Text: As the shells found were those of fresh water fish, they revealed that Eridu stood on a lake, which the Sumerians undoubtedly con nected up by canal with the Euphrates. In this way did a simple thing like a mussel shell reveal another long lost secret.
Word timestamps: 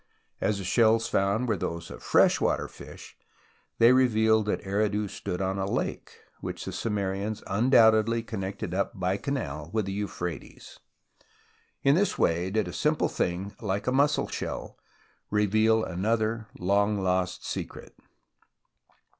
As 0.41 0.57
the 0.57 0.63
shells 0.63 1.07
found 1.07 1.47
were 1.47 1.55
those 1.55 1.91
of 1.91 2.01
fresh 2.01 2.41
water 2.41 2.67
fish, 2.67 3.15
they 3.77 3.93
revealed 3.93 4.47
that 4.47 4.65
Eridu 4.65 5.07
stood 5.07 5.43
on 5.43 5.59
a 5.59 5.69
lake, 5.69 6.17
which 6.39 6.65
the 6.65 6.71
Sumerians 6.71 7.43
undoubtedly 7.45 8.23
con 8.23 8.41
nected 8.41 8.73
up 8.73 8.99
by 8.99 9.15
canal 9.17 9.69
with 9.71 9.85
the 9.85 9.91
Euphrates. 9.91 10.79
In 11.83 11.93
this 11.93 12.17
way 12.17 12.49
did 12.49 12.67
a 12.67 12.73
simple 12.73 13.09
thing 13.09 13.53
like 13.61 13.85
a 13.85 13.91
mussel 13.91 14.27
shell 14.27 14.75
reveal 15.29 15.83
another 15.83 16.47
long 16.57 16.97
lost 16.99 17.45
secret. 17.45 17.93